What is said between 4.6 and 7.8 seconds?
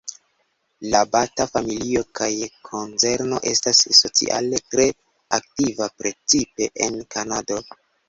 tre aktiva, precipe en Kanado.